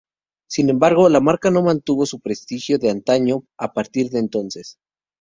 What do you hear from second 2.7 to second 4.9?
de antaño a partir de entonces.